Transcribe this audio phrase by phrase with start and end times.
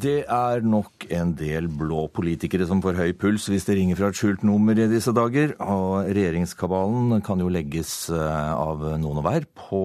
[0.00, 4.08] Det er nok en del blå politikere som får høy puls hvis det ringer fra
[4.08, 5.52] et skjult nummer i disse dager.
[5.60, 9.82] Og regjeringskabalen kan jo legges eh, av noen og hver på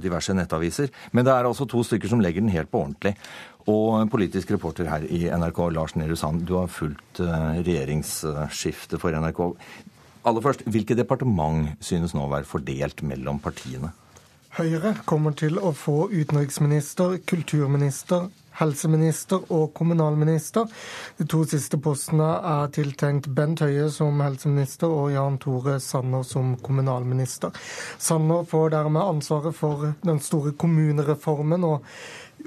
[0.00, 0.88] diverse nettaviser.
[1.12, 3.12] Men det er altså to stykker som legger den helt på ordentlig.
[3.68, 9.12] Og politisk reporter her i NRK, Lars Nehru Sand, du har fulgt eh, regjeringsskiftet for
[9.12, 9.42] NRK.
[10.30, 13.92] Aller først, hvilke departement synes nå å være fordelt mellom partiene?
[14.52, 18.26] Høyre kommer til å få utenriksminister, kulturminister,
[18.58, 20.66] helseminister og kommunalminister.
[21.16, 26.52] De to siste postene er tiltenkt Bent Høie som helseminister og Jan Tore Sanner som
[26.60, 27.56] kommunalminister.
[27.96, 31.88] Sanner får dermed ansvaret for den store kommunereformen og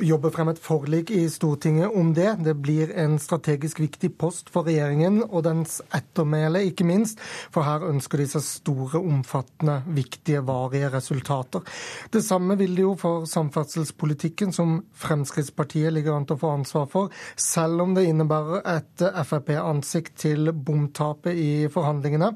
[0.04, 2.36] jobbe frem et forlik i Stortinget om det.
[2.44, 7.22] Det blir en strategisk viktig post for regjeringen og dens ettermæle, ikke minst.
[7.54, 11.64] For her ønsker de seg store, omfattende, viktige, varige resultater.
[12.12, 16.90] Det samme vil de jo for samferdselspolitikken, som Fremskrittspartiet ligger an til å få ansvar
[16.92, 22.34] for, selv om det innebærer et Frp-ansikt til bomtapet i forhandlingene.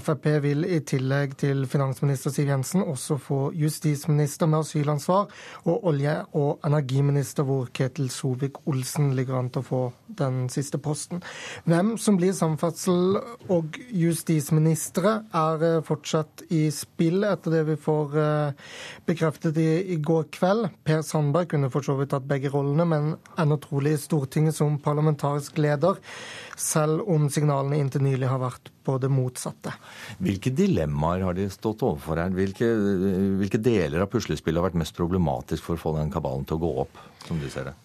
[0.00, 5.28] Frp vil i tillegg til finansminister Siv Jensen også få justisminister med asylansvar
[5.66, 9.80] og olje- og energi energiminister, hvor Ketil Solvik-Olsen ligger an til å få
[10.18, 11.22] den siste posten.
[11.64, 18.16] Hvem som blir samferdsel- og justisministre, er eh, fortsatt i spill, etter det vi får
[18.16, 18.52] eh,
[19.06, 20.70] bekreftet i, i går kveld.
[20.84, 24.78] Per Sandberg kunne for så vidt tatt begge rollene, men ender trolig i Stortinget som
[24.78, 25.98] parlamentarisk leder,
[26.56, 29.74] selv om signalene inntil nylig har vært på det motsatte.
[30.22, 32.34] Hvilke dilemmaer har de stått overfor her?
[32.36, 32.70] Hvilke,
[33.42, 36.64] hvilke deler av puslespillet har vært mest problematisk for å få den kabalen til å
[36.66, 37.76] gå opp, som du ser det?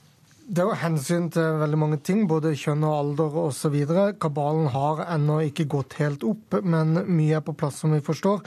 [0.51, 3.75] Det er hensyn til veldig mange ting, både kjønn og alder osv.
[4.19, 8.41] Kabalen har ennå ikke gått helt opp, men mye er på plass, som vi forstår.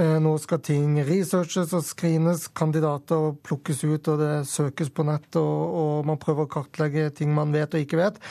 [0.00, 5.28] Eh, nå skal ting researches og screenes, kandidater plukkes ut, og det søkes på nett,
[5.36, 8.22] og, og man prøver å kartlegge ting man vet og ikke vet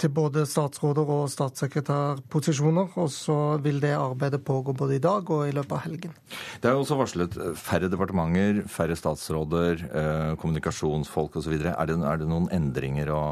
[0.00, 2.94] til både statsråder og statssekretærposisjoner.
[3.00, 6.14] Og så vil det arbeidet pågå både i dag og i løpet av helgen.
[6.60, 11.58] Det er jo også varslet færre departementer, færre statsråder, eh, kommunikasjonsfolk osv.
[11.60, 13.24] Er, det, er det noen endringer å,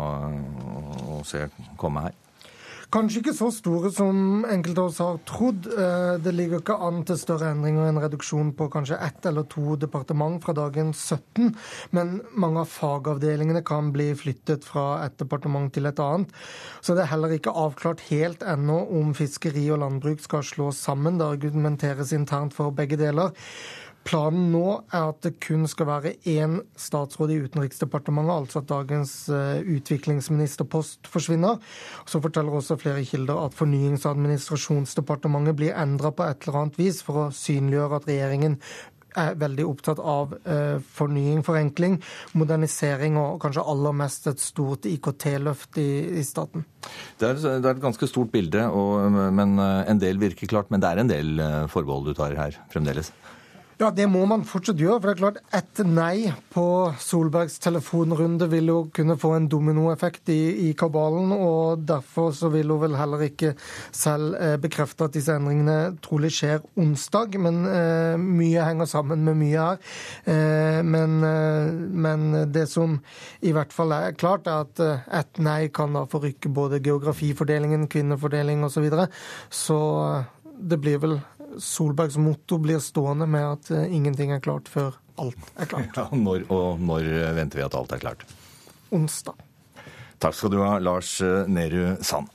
[1.18, 1.48] å se
[1.80, 2.21] komme her?
[2.92, 5.64] Kanskje ikke så store som enkelte av oss har trodd.
[5.72, 9.78] Eh, det ligger ikke an til større endringer enn reduksjon på kanskje ett eller to
[9.80, 11.54] departement fra dagens 17.
[11.96, 16.36] Men mange av fagavdelingene kan bli flyttet fra et departement til et annet.
[16.84, 21.16] Så det er heller ikke avklart helt ennå om fiskeri og landbruk skal slås sammen.
[21.16, 23.32] Det argumenteres internt for begge deler.
[24.02, 29.12] Planen nå er at det kun skal være én statsråd i Utenriksdepartementet, altså at dagens
[29.30, 31.60] eh, utviklingsministerpost forsvinner.
[32.08, 36.80] Så forteller også flere kilder at Fornyings- og administrasjonsdepartementet blir endra på et eller annet
[36.80, 38.58] vis for å synliggjøre at regjeringen
[39.18, 41.98] er veldig opptatt av eh, fornying, forenkling,
[42.38, 46.64] modernisering og kanskje aller mest et stort IKT-løft i, i, staten.
[47.20, 50.72] Det er, det er, et ganske stort bilde, og, men eh, en del virker klart.
[50.72, 53.12] Men det er en del forbehold du tar her fremdeles?
[53.82, 55.00] Ja, det må man fortsatt gjøre.
[55.00, 56.64] For det er klart, et nei på
[57.02, 61.32] Solbergs telefonrunde vil jo kunne få en dominoeffekt i, i kabalen.
[61.34, 63.56] Og derfor så vil hun vel heller ikke
[63.90, 67.34] selv eh, bekrefte at disse endringene trolig skjer onsdag.
[67.42, 69.82] Men eh, mye henger sammen med mye her.
[70.30, 71.72] Eh, men, eh,
[72.06, 73.00] men, det som
[73.42, 77.90] i hvert fall er klart, er at eh, et nei kan da forrykke både geografifordelingen,
[77.90, 78.78] kvinnefordeling osv.
[78.78, 79.08] Så, videre.
[79.50, 80.30] så eh,
[80.62, 81.16] det blir vel
[81.60, 85.92] Solbergs motto blir stående med at eh, ingenting er klart før alt er klart.
[85.98, 88.26] Ja, når, og når venter vi at alt er klart?
[88.92, 89.40] Onsdag.
[90.22, 92.30] Takk skal du ha, Lars eh, Nehru Sand.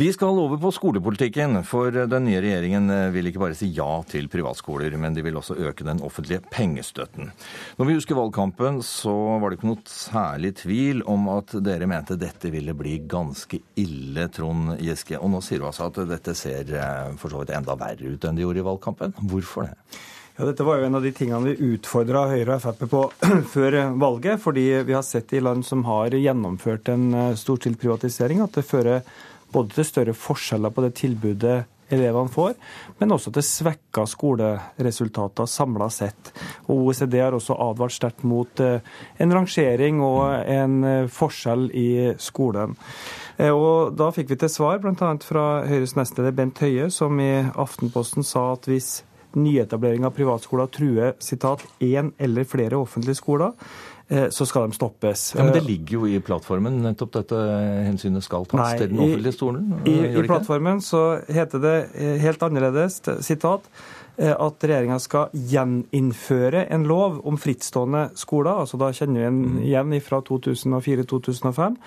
[0.00, 4.30] Vi skal over på skolepolitikken, for den nye regjeringen vil ikke bare si ja til
[4.32, 7.28] privatskoler, men de vil også øke den offentlige pengestøtten.
[7.76, 12.16] Når vi husker valgkampen, så var det ikke noe særlig tvil om at dere mente
[12.16, 15.20] dette ville bli ganske ille, Trond Giske.
[15.20, 18.24] Og nå sier du altså at dette ser eh, for så vidt enda verre ut
[18.24, 19.12] enn det gjorde i valgkampen.
[19.20, 19.76] Hvorfor det?
[20.38, 23.02] Ja, Dette var jo en av de tingene vi utfordra Høyre og Frp på
[23.52, 24.40] før valget.
[24.40, 28.64] Fordi vi har sett i land som har gjennomført en eh, storstilt privatisering, at det
[28.64, 29.04] fører
[29.52, 31.58] både til større forskjeller på det tilbudet
[31.90, 32.54] elevene får,
[33.00, 36.32] men også til svekka skoleresultater samla sett.
[36.68, 38.78] Og OECD har også advart sterkt mot eh,
[39.18, 41.90] en rangering og en eh, forskjell i
[42.22, 42.76] skolen.
[43.38, 45.12] Eh, og Da fikk vi til svar bl.a.
[45.26, 49.00] fra Høyres nestleder Bent Høie, som i Aftenposten sa at hvis
[49.38, 53.54] nyetablering av privatskoler truer sitat, én eller flere offentlige skoler,
[54.34, 55.34] så skal de stoppes.
[55.36, 57.38] Ja, Men det ligger jo i plattformen, nettopp dette
[57.86, 59.70] hensynet skal tas til den offentlige stolen?
[59.84, 63.70] I, i, i plattformen så heter det eh, helt annerledes, sitat
[64.20, 68.58] at regjeringa skal gjeninnføre en lov om frittstående skoler.
[68.60, 69.60] altså Da kjenner vi en mm.
[69.64, 71.78] igjen fra 2004-2005,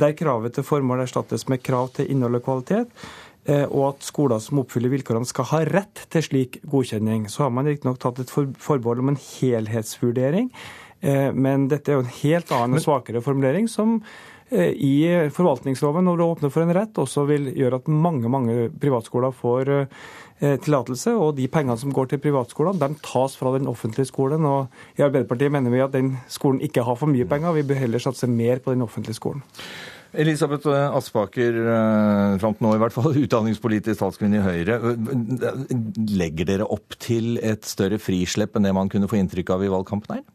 [0.00, 2.94] der kravet til formål erstattes med krav til innhold og kvalitet.
[3.68, 7.28] Og at skoler som oppfyller vilkårene skal ha rett til slik godkjenning.
[7.32, 10.50] Så har man riktignok tatt et forbehold om en helhetsvurdering,
[11.00, 14.00] men dette er jo en helt annen og svakere formulering som
[14.48, 14.94] Eh, i
[15.34, 19.72] forvaltningsloven når du åpner for en rett, også vil gjøre at mange mange privatskoler får
[19.74, 21.12] eh, tillatelse.
[21.20, 24.48] Og de pengene som går til privatskolene, de tas fra den offentlige skolen.
[24.48, 27.82] Og i Arbeiderpartiet mener vi at den skolen ikke har for mye penger, vi bør
[27.82, 29.44] heller satse mer på den offentlige skolen.
[30.16, 30.64] Elisabeth
[30.96, 34.80] Aspaker, eh, fram til nå i hvert fall, utdanningspolitisk talskvinne i Høyre.
[36.16, 39.72] Legger dere opp til et større frislepp enn det man kunne få inntrykk av i
[39.76, 40.26] valgkampen her?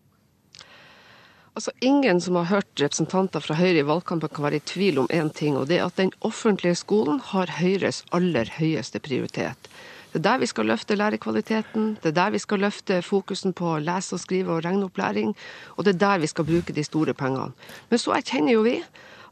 [1.53, 5.09] Altså, Ingen som har hørt representanter fra Høyre i valgkampen kan være i tvil om
[5.13, 9.69] én ting, og det er at den offentlige skolen har Høyres aller høyeste prioritet.
[10.13, 13.77] Det er der vi skal løfte lærerkvaliteten, det er der vi skal løfte fokusen på
[13.85, 15.35] lese-, og skrive- og regneopplæring,
[15.77, 17.53] og det er der vi skal bruke de store pengene.
[17.89, 18.75] Men så erkjenner jo vi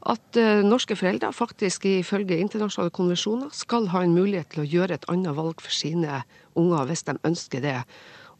[0.06, 4.98] at uh, norske foreldre faktisk ifølge internasjonale konvensjoner skal ha en mulighet til å gjøre
[4.98, 6.22] et annet valg for sine
[6.54, 7.80] unger hvis de ønsker det.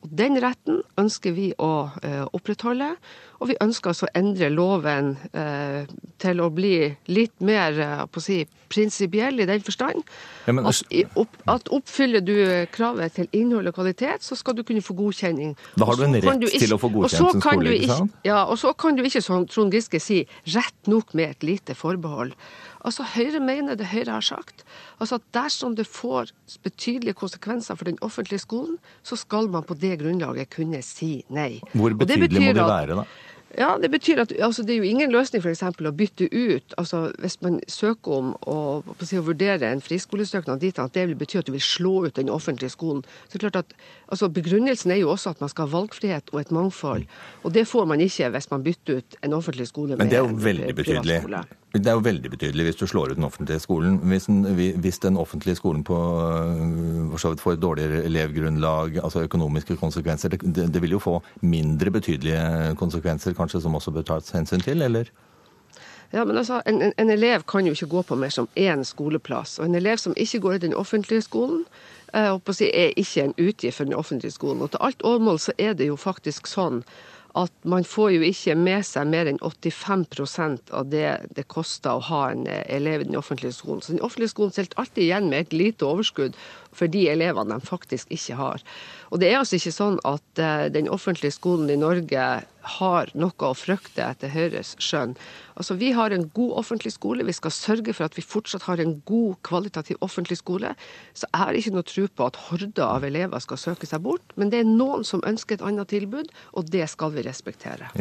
[0.03, 2.97] Og Den retten ønsker vi å uh, opprettholde.
[3.43, 5.83] Og vi ønsker altså å endre loven eh,
[6.23, 6.77] til å bli
[7.11, 9.99] litt mer uh, si, prinsipiell i den forstand
[10.47, 10.83] ja, men, at,
[11.19, 12.35] opp, at, oppfyller du
[12.75, 15.57] kravet til innhold og kvalitet, så skal du kunne få godkjenning.
[15.79, 18.21] Da har du en rett ikke, til å få godkjent en skole, ikke sant?
[18.27, 21.77] Ja, og så kan du ikke, som Trond Giske sier, rett nok med et lite
[21.79, 22.35] forbehold.
[22.83, 24.65] Altså, Høyre mener det Høyre har sagt.
[24.99, 26.33] Altså at Dersom det får
[26.65, 31.61] betydelige konsekvenser for den offentlige skolen, så skal man på det grunnlaget kunne si nei.
[31.75, 33.07] Hvor betydelig må det være, da?
[33.59, 37.13] Ja, Det betyr at altså, det er jo ingen løsning eksempel, å bytte ut altså
[37.19, 41.39] Hvis man søker om å, si, å vurdere en friskolesøknad dit at det vil bety
[41.39, 43.05] at du vil slå ut den offentlige skolen.
[43.29, 43.75] så klart at
[44.09, 47.05] altså, Begrunnelsen er jo også at man skal ha valgfrihet og et mangfold.
[47.43, 50.29] Og det får man ikke hvis man bytter ut en offentlig skole med en privatskole.
[50.29, 53.99] Det er jo veldig betydelig hvis du slår ut den offentlige skolen.
[53.99, 54.45] Hvis den,
[54.81, 60.91] hvis den offentlige skolen på, øh, får dårligere elevgrunnlag, altså økonomiske konsekvenser, det, det, vil
[60.91, 65.05] jo få mindre betydelige konsekvenser kanskje som også bør tas hensyn til, eller?
[66.13, 69.59] Ja, men altså, en, en, elev kan jo ikke gå på mer som én skoleplass.
[69.59, 71.65] Og en elev som ikke går i den offentlige skolen,
[72.15, 74.63] eh, er ikke en utgift for den offentlige skolen.
[74.63, 76.83] Og til alt overmål så er det jo faktisk sånn
[77.39, 81.07] at man får jo ikke med seg mer enn 85% av det
[81.37, 83.81] det koster å ha en eh, elev i den offentlige skolen.
[83.81, 86.37] Så den offentlige skolen sitter alltid igjen med et lite overskudd
[86.73, 88.65] for de elevene de faktisk ikke har.
[89.13, 92.27] Og det er altså ikke sånn at uh, den offentlige skolen i Norge
[92.79, 95.13] har noe å frykte etter Høyres skjønn.
[95.59, 97.27] Altså, Vi har en god offentlig skole.
[97.27, 100.73] Vi skal sørge for at vi fortsatt har en god, kvalitativ offentlig skole.
[101.13, 104.25] Så jeg har ikke noe tro på at horder av elever skal søke seg bort.
[104.41, 107.93] Men det er noen som ønsker et annet tilbud, og det skal vi respektere.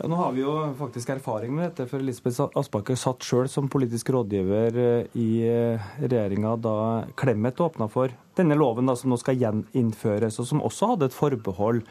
[0.00, 3.66] Ja, Nå har vi jo faktisk erfaring med dette, for Elisabeth Aspaker satt sjøl som
[3.68, 6.76] politisk rådgiver eh, i eh, regjeringa da
[7.20, 11.16] Clemet åpna for denne loven da, som nå skal gjeninnføres, og som også hadde et
[11.18, 11.82] forbehold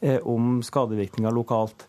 [0.00, 1.84] eh, om skadevirkninger lokalt.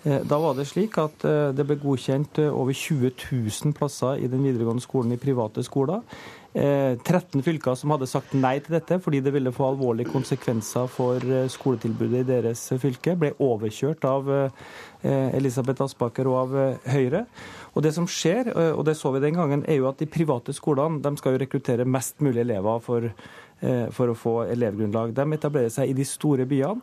[0.00, 1.20] Da var det slik at
[1.52, 6.00] det ble godkjent over 20 000 plasser i den videregående skolen i private skoler.
[6.50, 11.22] 13 fylker som hadde sagt nei til dette fordi det ville få alvorlige konsekvenser for
[11.52, 14.32] skoletilbudet i deres fylke, ble overkjørt av
[15.00, 17.22] Eh, Elisabeth Aspaker og av eh, Høyre.
[17.72, 20.08] Og det som skjer, eh, og det så vi den gangen, er jo at de
[20.10, 23.06] private skolene de skal jo rekruttere mest mulig elever for,
[23.92, 25.10] for å få elevgrunnlag.
[25.16, 26.80] De etablerer seg i de store byene.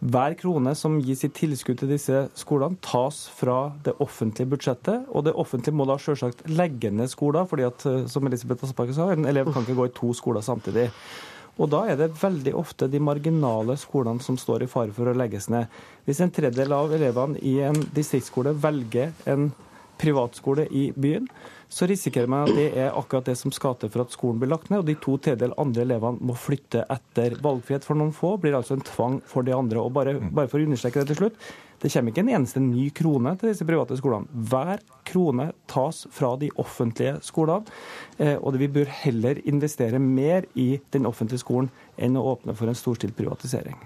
[0.00, 5.08] Hver krone som gis i tilskudd til disse skolene, tas fra det offentlige budsjettet.
[5.10, 9.10] Og det offentlige må da selvsagt legge ned skoler, fordi at, som Elisabeth Aspaker sa,
[9.10, 10.88] en elev kan ikke gå i to skoler samtidig.
[11.60, 15.16] Og da er det veldig ofte de marginale skolene som står i fare for å
[15.16, 15.68] legges ned.
[16.06, 19.50] Hvis en tredjedel av elevene i en distriktsskole velger en
[20.00, 21.26] privatskole i byen,
[21.70, 24.50] så risikerer man at det er akkurat det som skal til for at skolen blir
[24.50, 27.36] lagt ned, og de to tredjedel andre elevene må flytte etter.
[27.44, 29.78] Valgfrihet for noen få blir altså en tvang for de andre.
[29.78, 31.38] Og bare, bare for å understreke det til slutt,
[31.80, 34.28] det kommer ikke en eneste ny krone til disse private skolene.
[34.50, 37.78] Hver krone tas fra de offentlige skolene,
[38.18, 42.68] eh, og vi bør heller investere mer i den offentlige skolen enn å åpne for
[42.68, 43.78] en storstilt privatisering.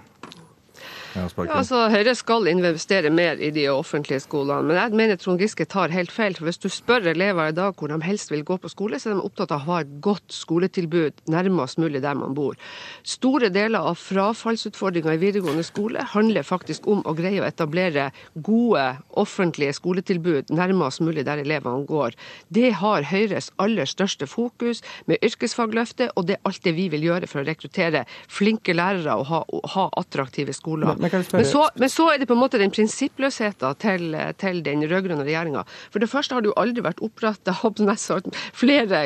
[1.15, 5.67] Ja, altså, Høyre skal investere mer i de offentlige skolene, men jeg mener Trond Giske
[5.71, 6.35] tar helt feil.
[6.35, 9.13] for Hvis du spør elever i dag hvor de helst vil gå på skole, så
[9.13, 12.59] er de opptatt av å ha et godt skoletilbud nærmest mulig der man bor.
[13.07, 18.89] Store deler av frafallsutfordringa i videregående skole handler faktisk om å greie å etablere gode
[19.11, 22.19] offentlige skoletilbud nærmest mulig der elevene går.
[22.49, 27.07] Det har Høyres aller største fokus med yrkesfagløftet, og det er alt det vi vil
[27.07, 29.45] gjøre for å rekruttere flinke lærere og ha,
[29.77, 31.04] ha attraktive skoler.
[31.05, 34.85] Men, men, så, men, så, er det på en måte den prinsippløsheten til, til den
[34.89, 35.65] rød-grønne regjeringa.
[35.93, 37.55] For det første har det jo aldri vært oppretta
[38.55, 39.05] flere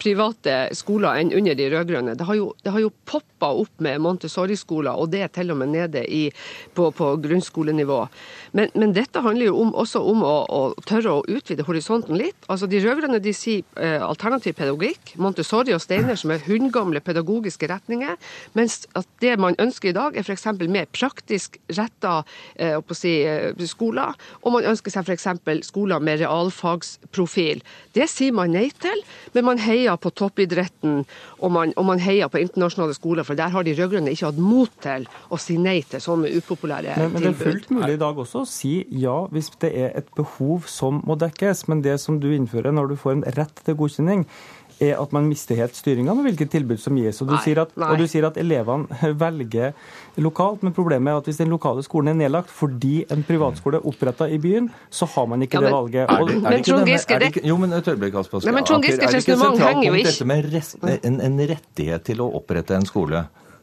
[0.00, 2.16] private skoler enn under de rød-grønne.
[2.18, 5.72] Det har jo, det jo poppa opp med Montessori-skoler, og det er til og med
[5.74, 6.24] nede i,
[6.76, 8.00] på, på grunnskolenivå.
[8.52, 12.36] Men, men, dette handler jo om, også om å, å, tørre å utvide horisonten litt.
[12.52, 18.18] Altså De rød-grønne sier eh, alternativ pedagogikk, Montessori og Steiner som er hundgamle pedagogiske retninger,
[18.58, 20.48] mens at det man ønsker i dag er f.eks.
[20.68, 21.31] mer praktisk
[21.72, 22.14] retta
[22.56, 25.28] eh, si, eh, skoler, og man ønsker seg f.eks.
[25.68, 27.62] skoler med realfagsprofil.
[27.94, 31.02] Det sier man nei til, men man heier på toppidretten,
[31.40, 34.40] og man, og man heier på internasjonale skoler, for der har de rød-grønne ikke hatt
[34.42, 38.00] mot til å si nei til sånne upopulære men, men det er fullt mulig i
[38.00, 38.72] dag også å si
[39.02, 41.66] ja hvis det er et behov som må dekkes.
[41.70, 44.26] Men det som du innfører når du får en rett til godkjenning,
[44.82, 47.20] er at man mister helt styringa med hvilket tilbud som gis.
[47.22, 49.76] Og du, nei, at, og du sier at elevene velger
[50.22, 53.88] lokalt, men problemet er at hvis den lokale skolen er nedlagt fordi en privatskole er
[53.88, 56.02] oppretta i byen, så har man ikke ja, men, det valget.
[56.02, 58.44] Er det, er det ikke Giske, det ikke, jo, men et øyeblikk, Aspaas.
[58.44, 62.88] Er det ikke sentralt punkt dette med rest, en, en rettighet til å opprette en
[62.88, 63.22] skole?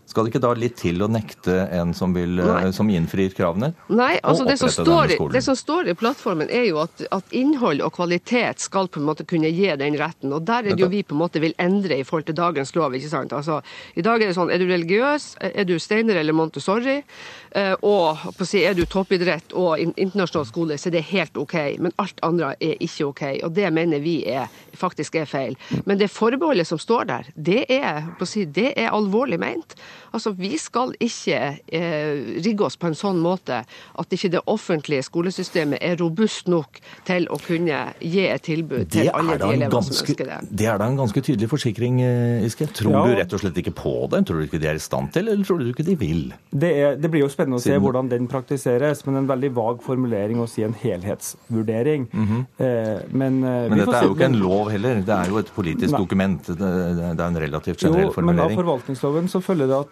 [0.10, 3.76] Skal det ikke da litt til å nekte en som, vil, eh, som innfrir kravene?
[3.94, 7.84] Nei, altså det som, står, det som, står, i plattformen er jo at, at, innhold
[7.86, 10.34] og kvalitet skal på en måte kunne gi den retten.
[10.34, 12.74] Og der er det jo vi på en måte vil endre i forhold til dagens
[12.74, 12.98] lov.
[12.98, 13.36] ikke sant?
[13.38, 13.60] Altså,
[13.94, 16.98] I dag er det sånn, er du religiøs, er du Steiner eller Montessori,
[17.54, 21.56] eh, og si, er du toppidrett og internasjonal skole, så er det helt OK.
[21.78, 23.24] Men alt andre er ikke OK.
[23.46, 25.54] Og det mener vi er, faktisk er feil.
[25.86, 29.78] Men det forbeholdet som står der, det er, si, det er alvorlig ment.
[30.12, 35.04] Altså, Vi skal ikke eh, rigge oss på en sånn måte at ikke det offentlige
[35.08, 39.84] skolesystemet er robust nok til å kunne gi et tilbud det til alle de elevene
[39.84, 40.40] som ønsker det.
[40.50, 42.70] Det er da en ganske tydelig forsikring, eh, Iske.
[42.80, 43.04] Tror ja.
[43.06, 44.24] du rett og slett ikke på det?
[44.28, 46.24] Tror du ikke de er i stand til, eller tror du ikke de vil?
[46.50, 49.84] Det, er, det blir jo spennende å se hvordan den praktiseres, men en veldig vag
[49.86, 52.08] formulering å si en helhetsvurdering.
[52.12, 52.46] Mm -hmm.
[52.66, 55.52] eh, men, eh, men dette er jo ikke en lov heller, det er jo et
[55.56, 56.02] politisk Nei.
[56.02, 56.48] dokument.
[56.48, 58.50] Det, det, er en relativt generell jo, formulering.
[58.50, 59.89] Men av forvaltningsloven så følger det at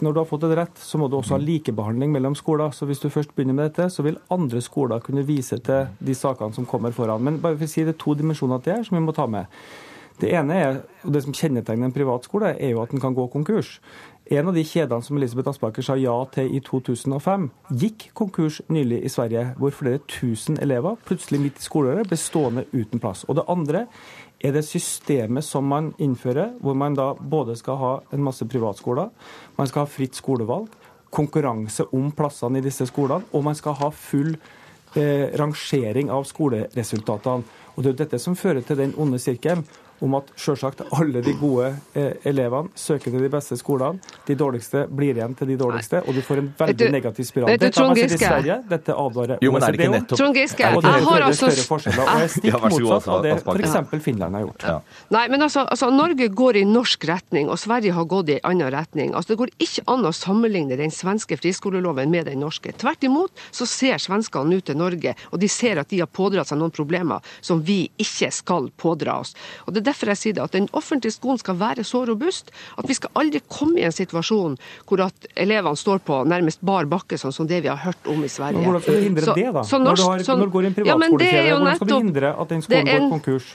[0.00, 2.72] når du har fått et rett, så må du også ha likebehandling mellom skoler.
[2.76, 6.16] Så hvis du først begynner med dette, så vil andre skoler kunne vise til de
[6.16, 7.24] sakene som kommer foran.
[7.24, 9.26] Men bare for å si det er to dimensjoner til her som vi må ta
[9.30, 9.48] med.
[10.20, 13.24] Det ene er, og det som kjennetegner en privatskole, er jo at den kan gå
[13.32, 13.78] konkurs.
[14.30, 17.48] En av de kjedene som Elisabeth Aspaker sa ja til i 2005,
[17.82, 22.62] gikk konkurs nylig i Sverige, hvor flere tusen elever plutselig midt i skoleåret ble stående
[22.70, 23.24] uten plass.
[23.26, 23.80] Og det andre
[24.38, 29.10] er det systemet som man innfører, hvor man da både skal ha en masse privatskoler,
[29.58, 30.70] man skal ha fritt skolevalg,
[31.10, 34.36] konkurranse om plassene i disse skolene, og man skal ha full
[34.94, 37.58] eh, rangering av skoleresultatene.
[37.74, 39.66] Og Det er dette som fører til den onde sirkelen
[40.00, 44.00] om at selvsagt alle de gode eh, elevene søker til de beste skolene.
[44.26, 47.50] De dårligste blir igjen til de dårligste, og du får en veldig du, negativ spiral.
[47.50, 50.20] Sett i Sverige, dette advarer jo, men er det ikke nettopp...
[50.20, 51.50] Trond Giske, og det har altså...
[51.50, 54.04] større forskjeller, og er stikk motsatt av det f.eks.
[54.04, 54.66] Finland har gjort.
[54.70, 54.76] Ja.
[55.16, 58.50] Nei, men altså, altså, Norge går i norsk retning, og Sverige har gått i en
[58.52, 59.14] annen retning.
[59.14, 62.72] Altså, Det går ikke an å sammenligne den svenske friskoleloven med den norske.
[62.80, 66.50] Tvert imot så ser svenskene nå til Norge, og de ser at de har pådratt
[66.50, 69.34] seg noen problemer som vi ikke skal pådra oss.
[69.66, 72.52] Og det er derfor jeg sier det, at den offentlige skolen skal være så robust
[72.78, 76.88] at vi skal aldri komme i en situasjon hvor at elevene står på nærmest bar
[76.90, 78.60] bakke, sånn som det vi har hørt om i Sverige.
[78.60, 79.64] Men hvordan skal du hindre så, det, da?
[79.64, 82.32] Norsk, når, du har, når du går i en privatskolekjede, ja, hvordan skal du hindre
[82.34, 83.50] at den skolen går konkurs?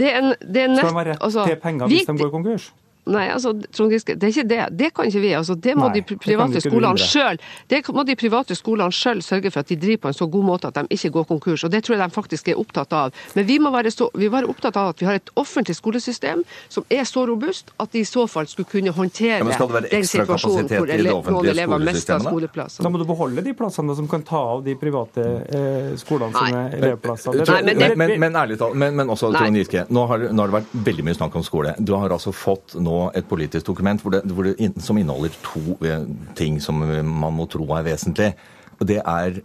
[0.00, 2.12] Det er en, det er nett, skal de ha rett altså, til penger hvis vi,
[2.12, 2.70] de går konkurs?
[3.10, 4.60] Nei, altså, Trond Giske, det er ikke det.
[4.78, 5.32] Det kan ikke vi.
[5.34, 9.50] altså Det må Nei, de private skolene selv, det må de private skolene selv sørge
[9.50, 11.64] for at de driver på en så god måte at de ikke går konkurs.
[11.64, 13.14] og Det tror jeg de faktisk er opptatt av.
[13.34, 15.76] Men vi må være, så, vi må være opptatt av at vi har et offentlig
[15.76, 20.06] skolesystem som er så robust at de i så fall skulle kunne håndtere ja, den
[20.06, 22.84] situasjonen hvor ele noen elever mister skoleplasser.
[22.84, 26.64] Da må du beholde de plassene som kan ta av de private eh, skolene sine
[26.78, 27.42] elevplasser.
[27.42, 30.52] Nei, men, men, men, men, ærlig talt, men, også Trond Giske, nå har, nå har
[30.52, 31.74] det vært veldig mye snakk om skole.
[31.78, 35.76] Du har altså fått nå et politisk dokument hvor det, hvor det, som inneholder to
[35.86, 36.04] eh,
[36.36, 38.34] ting som man må tro er vesentlig.
[38.80, 39.40] Og Det er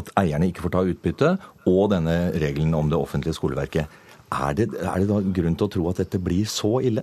[0.00, 1.34] at eierne ikke får ta utbytte,
[1.68, 3.98] og denne regelen om det offentlige skoleverket.
[4.30, 7.02] Er det, er det da grunn til å tro at dette blir så ille?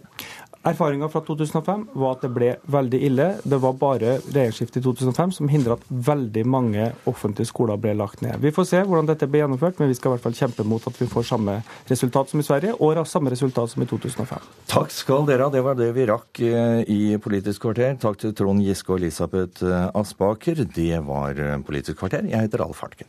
[0.68, 3.28] Erfaringa fra 2005 var at det ble veldig ille.
[3.48, 8.24] Det var bare regjeringsskiftet i 2005 som hindra at veldig mange offentlige skoler ble lagt
[8.26, 8.40] ned.
[8.44, 10.88] Vi får se hvordan dette blir gjennomført, men vi skal i hvert fall kjempe mot
[10.90, 11.60] at vi får samme
[11.90, 14.48] resultat som i Sverige, og samme resultat som i 2005.
[14.72, 15.54] Takk skal dere ha.
[15.54, 17.96] Det var det vi rakk eh, i Politisk kvarter.
[18.02, 20.66] Takk til Trond Giske og Elisabeth eh, Aspaker.
[20.68, 22.28] Det var Politisk kvarter.
[22.28, 23.08] Jeg heter Alf Hartken.